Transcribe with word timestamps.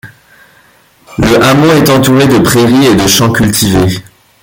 Le 1.19 1.35
hameau 1.43 1.71
est 1.73 1.91
entouré 1.91 2.27
de 2.27 2.39
prairies 2.39 2.87
et 2.87 2.95
de 2.95 3.05
champs 3.05 3.31
cultivés. 3.31 4.01